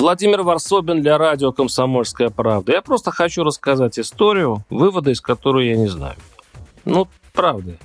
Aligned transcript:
Владимир 0.00 0.40
Варсобин 0.40 1.02
для 1.02 1.18
радио 1.18 1.52
«Комсомольская 1.52 2.30
правда». 2.30 2.72
Я 2.72 2.80
просто 2.80 3.10
хочу 3.10 3.44
рассказать 3.44 3.98
историю, 3.98 4.64
выводы 4.70 5.10
из 5.10 5.20
которой 5.20 5.68
я 5.68 5.76
не 5.76 5.88
знаю. 5.88 6.16
Ну, 6.86 7.06
правда. 7.34 7.76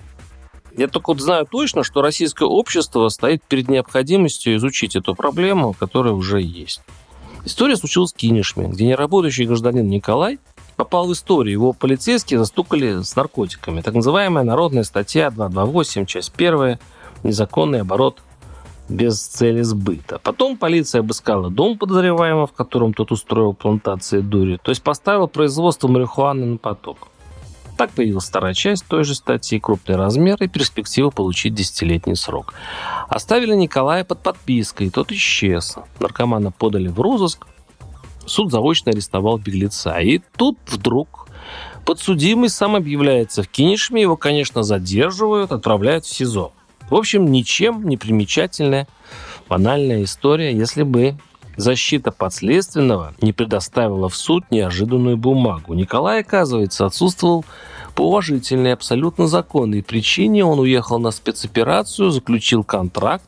Я 0.77 0.87
только 0.87 1.09
вот 1.09 1.19
знаю 1.19 1.45
точно, 1.45 1.83
что 1.83 2.01
российское 2.01 2.45
общество 2.45 3.09
стоит 3.09 3.43
перед 3.43 3.67
необходимостью 3.67 4.55
изучить 4.55 4.95
эту 4.95 5.13
проблему, 5.13 5.75
которая 5.77 6.13
уже 6.13 6.41
есть. 6.41 6.79
История 7.43 7.75
случилась 7.75 8.13
в 8.13 8.15
Кинешме, 8.15 8.69
где 8.69 8.85
неработающий 8.85 9.45
гражданин 9.45 9.85
Николай 9.89 10.39
попал 10.77 11.07
в 11.07 11.11
историю. 11.11 11.51
Его 11.51 11.73
полицейские 11.73 12.39
застукали 12.39 13.01
с 13.03 13.13
наркотиками. 13.17 13.81
Так 13.81 13.93
называемая 13.93 14.45
народная 14.45 14.83
статья 14.83 15.31
228, 15.31 16.05
часть 16.05 16.31
1, 16.33 16.79
незаконный 17.23 17.81
оборот 17.81 18.21
без 18.89 19.25
цели 19.25 19.61
сбыта. 19.61 20.19
Потом 20.19 20.57
полиция 20.57 20.99
обыскала 20.99 21.49
дом 21.49 21.77
подозреваемого, 21.77 22.47
в 22.47 22.53
котором 22.53 22.93
тот 22.93 23.11
устроил 23.11 23.53
плантации 23.53 24.21
дури, 24.21 24.59
то 24.61 24.69
есть 24.69 24.83
поставил 24.83 25.27
производство 25.27 25.87
марихуаны 25.87 26.45
на 26.45 26.57
поток. 26.57 27.07
Так 27.77 27.91
появилась 27.91 28.29
вторая 28.29 28.53
часть 28.53 28.85
той 28.85 29.03
же 29.03 29.15
статьи, 29.15 29.59
крупный 29.59 29.97
размер 29.97 30.41
и 30.41 30.47
перспектива 30.47 31.09
получить 31.09 31.53
десятилетний 31.53 32.15
срок. 32.15 32.53
Оставили 33.09 33.53
Николая 33.53 34.05
под 34.05 34.23
подпиской, 34.23 34.89
тот 34.89 35.11
исчез. 35.11 35.77
Наркомана 35.99 36.51
подали 36.51 36.87
в 36.87 37.01
розыск, 37.01 37.45
суд 38.25 38.51
заочно 38.51 38.91
арестовал 38.91 39.37
беглеца. 39.37 39.99
И 39.99 40.21
тут 40.37 40.57
вдруг 40.67 41.27
подсудимый 41.85 42.47
сам 42.47 42.75
объявляется 42.75 43.43
в 43.43 43.49
Кинешме, 43.49 44.01
его, 44.01 44.15
конечно, 44.15 44.63
задерживают, 44.63 45.51
отправляют 45.51 46.05
в 46.05 46.13
СИЗО. 46.13 46.53
В 46.89 46.95
общем, 46.95 47.31
ничем 47.31 47.87
не 47.87 47.97
примечательная 47.97 48.87
банальная 49.49 50.03
история, 50.03 50.55
если 50.55 50.83
бы 50.83 51.15
защита 51.57 52.11
подследственного 52.11 53.13
не 53.21 53.33
предоставила 53.33 54.09
в 54.09 54.15
суд 54.15 54.43
неожиданную 54.51 55.17
бумагу. 55.17 55.73
Николай, 55.73 56.21
оказывается, 56.21 56.85
отсутствовал 56.85 57.45
по 57.95 58.01
уважительной, 58.01 58.73
абсолютно 58.73 59.27
законной 59.27 59.81
причине. 59.81 60.43
Он 60.43 60.59
уехал 60.59 60.99
на 60.99 61.11
спецоперацию, 61.11 62.11
заключил 62.11 62.63
контракт 62.63 63.25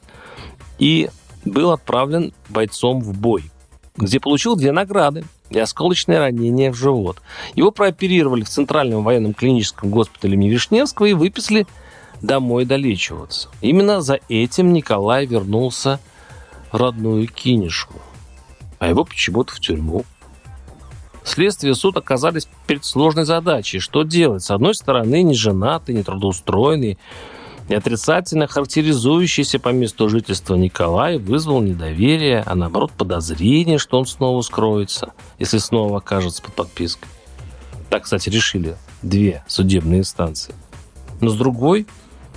и 0.78 1.10
был 1.46 1.72
отправлен 1.72 2.34
бойцом 2.50 3.00
в 3.00 3.18
бой, 3.18 3.50
где 3.96 4.20
получил 4.20 4.56
две 4.56 4.72
награды 4.72 5.24
и 5.50 5.58
осколочное 5.58 6.20
ранение 6.20 6.72
в 6.72 6.76
живот. 6.76 7.22
Его 7.56 7.72
прооперировали 7.72 8.44
в 8.44 8.50
Центральном 8.50 9.04
военном 9.04 9.34
клиническом 9.34 9.90
госпитале 9.90 10.34
имени 10.34 11.10
и 11.10 11.14
выписали 11.14 11.66
домой 12.22 12.66
долечиваться. 12.66 13.50
Именно 13.62 14.02
за 14.02 14.20
этим 14.30 14.73
Николай 14.73 15.26
вернулся 15.26 16.00
в 16.72 16.78
родную 16.78 17.28
Кинешку, 17.28 18.02
а 18.80 18.88
его 18.88 19.06
почему-то 19.06 19.54
в 19.54 19.60
тюрьму. 19.60 20.06
Следствие 21.23 21.76
суд 21.76 21.98
оказались 21.98 22.48
перед 22.68 22.86
сложной 22.86 23.26
задачей. 23.26 23.80
Что 23.80 24.04
делать? 24.04 24.44
С 24.44 24.52
одной 24.52 24.73
стороны, 24.73 25.23
не 25.23 25.34
женатый, 25.34 25.94
не 25.94 26.04
трудоустроенный, 26.04 26.98
и 27.68 27.76
отрицательно 27.76 28.48
характеризующийся 28.48 29.60
по 29.60 29.70
месту 29.70 30.08
жительства 30.08 30.56
Николай 30.56 31.17
вызвал 31.17 31.61
недоверие, 31.61 32.44
а 32.45 32.55
наоборот 32.55 32.94
подозрение, 32.94 33.78
что 33.78 33.99
он 33.99 34.05
снова 34.05 34.42
скроется, 34.42 35.11
если 35.38 35.58
снова 35.58 35.98
окажется 35.98 36.42
под 36.42 36.54
подпиской. 36.54 37.10
Так, 37.89 38.04
кстати, 38.04 38.30
решили 38.30 38.78
две 39.02 39.44
судебные 39.48 39.99
инстанции. 39.99 40.55
Но 41.20 41.30
с 41.30 41.36
другой, 41.36 41.88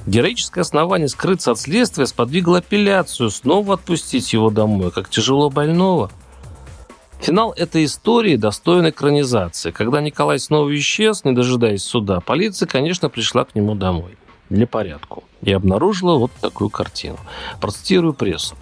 Героическое 0.07 0.63
основание 0.63 1.09
скрыться 1.09 1.53
от 1.53 1.59
следствия 1.59 2.07
сподвигло 2.07 2.59
апелляцию, 2.59 3.31
снова 3.31 3.75
отпустить 3.75 4.33
его 4.33 4.51
домой, 4.51 4.91
как 4.91 5.11
тяжело 5.11 5.51
больного. 5.51 6.11
Финал 7.21 7.53
этой 7.53 7.85
истории 7.85 8.37
достоин 8.37 8.89
экранизации. 8.89 9.73
Когда 9.73 10.01
Николай 10.01 10.39
снова 10.39 10.75
исчез, 10.75 11.25
не 11.25 11.33
дожидаясь 11.33 11.83
суда, 11.83 12.21
полиция, 12.21 12.67
конечно, 12.67 13.11
пришла 13.11 13.45
к 13.45 13.55
нему 13.55 13.75
домой 13.75 14.17
для 14.49 14.67
порядку 14.67 15.25
и 15.43 15.53
обнаружила 15.53 16.17
вот 16.17 16.33
такую 16.41 16.71
картину. 16.71 17.19
Процитирую 17.61 18.15
прессу. 18.15 18.57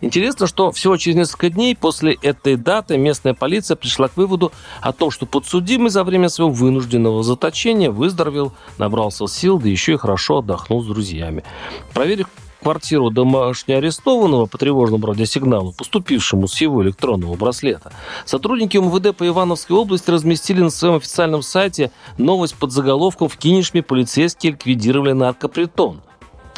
Интересно, 0.00 0.46
что 0.46 0.70
всего 0.70 0.96
через 0.96 1.16
несколько 1.16 1.50
дней 1.50 1.76
после 1.76 2.16
этой 2.22 2.56
даты 2.56 2.96
местная 2.98 3.34
полиция 3.34 3.76
пришла 3.76 4.08
к 4.08 4.16
выводу 4.16 4.52
о 4.80 4.92
том, 4.92 5.10
что 5.10 5.26
подсудимый 5.26 5.90
за 5.90 6.04
время 6.04 6.28
своего 6.28 6.52
вынужденного 6.52 7.22
заточения 7.22 7.90
выздоровел, 7.90 8.52
набрался 8.78 9.26
сил, 9.26 9.58
да 9.58 9.68
еще 9.68 9.94
и 9.94 9.96
хорошо 9.96 10.38
отдохнул 10.38 10.82
с 10.82 10.86
друзьями. 10.86 11.44
Проверив 11.94 12.28
квартиру 12.60 13.10
домашнего 13.10 13.78
арестованного 13.78 14.46
по 14.46 14.58
тревожному 14.58 15.06
радиосигналу, 15.06 15.72
поступившему 15.72 16.48
с 16.48 16.60
его 16.60 16.82
электронного 16.82 17.34
браслета. 17.36 17.92
Сотрудники 18.24 18.76
МВД 18.76 19.16
по 19.16 19.26
Ивановской 19.26 19.76
области 19.76 20.10
разместили 20.10 20.60
на 20.60 20.70
своем 20.70 20.96
официальном 20.96 21.42
сайте 21.42 21.92
новость 22.16 22.56
под 22.56 22.72
заголовком 22.72 23.28
«В 23.28 23.36
Кинешме 23.36 23.82
полицейские 23.82 24.52
ликвидировали 24.52 25.12
наркопритон». 25.12 26.00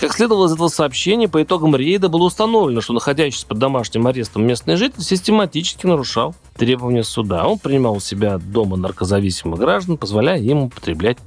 Как 0.00 0.14
следовало 0.14 0.46
из 0.46 0.54
этого 0.54 0.68
сообщения, 0.68 1.28
по 1.28 1.42
итогам 1.42 1.76
рейда 1.76 2.08
было 2.08 2.22
установлено, 2.22 2.80
что 2.80 2.94
находящийся 2.94 3.46
под 3.46 3.58
домашним 3.58 4.06
арестом 4.06 4.46
местный 4.46 4.76
житель 4.76 5.02
систематически 5.02 5.84
нарушал 5.84 6.34
требования 6.56 7.04
суда. 7.04 7.46
Он 7.46 7.58
принимал 7.58 7.96
у 7.96 8.00
себя 8.00 8.38
дома 8.38 8.78
наркозависимых 8.78 9.60
граждан, 9.60 9.98
позволяя 9.98 10.40
им 10.40 10.62
употреблять 10.62 11.18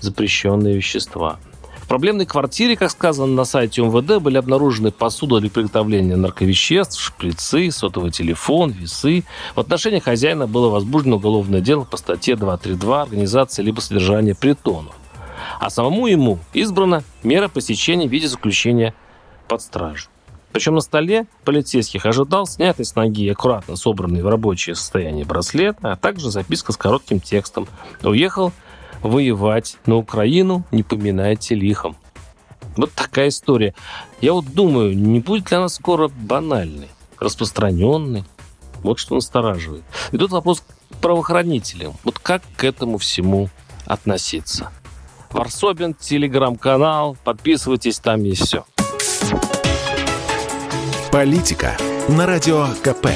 запрещенные 0.00 0.76
вещества. 0.76 1.38
В 1.78 1.88
проблемной 1.88 2.26
квартире, 2.26 2.76
как 2.76 2.90
сказано 2.90 3.28
на 3.28 3.46
сайте 3.46 3.80
МВД, 3.80 4.22
были 4.22 4.36
обнаружены 4.36 4.90
посуда 4.90 5.40
для 5.40 5.48
приготовления 5.48 6.16
нарковеществ, 6.16 7.00
шприцы, 7.00 7.70
сотовый 7.70 8.10
телефон, 8.10 8.72
весы. 8.72 9.24
В 9.54 9.60
отношении 9.60 10.00
хозяина 10.00 10.46
было 10.46 10.68
возбуждено 10.68 11.16
уголовное 11.16 11.62
дело 11.62 11.84
по 11.84 11.96
статье 11.96 12.36
232 12.36 13.00
«Организация 13.00 13.64
либо 13.64 13.80
содержание 13.80 14.34
притонов» 14.34 14.94
а 15.58 15.70
самому 15.70 16.06
ему 16.06 16.38
избрана 16.52 17.02
мера 17.22 17.48
посещения 17.48 18.08
в 18.08 18.12
виде 18.12 18.28
заключения 18.28 18.94
под 19.48 19.62
стражу. 19.62 20.08
Причем 20.52 20.74
на 20.74 20.80
столе 20.80 21.26
полицейских 21.44 22.06
ожидал 22.06 22.46
снятый 22.46 22.84
с 22.84 22.94
ноги 22.94 23.28
аккуратно 23.28 23.76
собранный 23.76 24.22
в 24.22 24.28
рабочее 24.28 24.74
состояние 24.74 25.24
браслет, 25.24 25.76
а 25.82 25.96
также 25.96 26.30
записка 26.30 26.72
с 26.72 26.76
коротким 26.76 27.20
текстом. 27.20 27.68
Уехал 28.02 28.52
воевать 29.02 29.76
на 29.86 29.96
Украину, 29.96 30.64
не 30.70 30.82
поминайте 30.82 31.54
лихом. 31.54 31.96
Вот 32.76 32.92
такая 32.92 33.28
история. 33.28 33.74
Я 34.20 34.32
вот 34.32 34.46
думаю, 34.52 34.96
не 34.96 35.20
будет 35.20 35.50
ли 35.50 35.56
она 35.56 35.68
скоро 35.68 36.08
банальной, 36.08 36.88
распространенной? 37.18 38.24
Вот 38.82 38.98
что 38.98 39.16
настораживает. 39.16 39.82
И 40.12 40.18
тут 40.18 40.30
вопрос 40.30 40.60
к 40.60 40.96
правоохранителям. 40.96 41.94
Вот 42.04 42.18
как 42.18 42.42
к 42.56 42.64
этому 42.64 42.98
всему 42.98 43.48
относиться? 43.84 44.70
Варсобин, 45.32 45.94
телеграм-канал. 45.94 47.16
Подписывайтесь, 47.24 47.98
там 47.98 48.22
есть 48.22 48.46
все. 48.46 48.64
Политика 51.10 51.76
на 52.08 52.26
радио 52.26 52.66
КП. 52.82 53.08